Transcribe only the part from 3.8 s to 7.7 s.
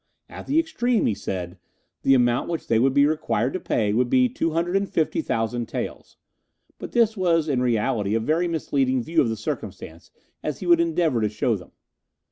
would be two hundred and fifty thousand taels; but this was in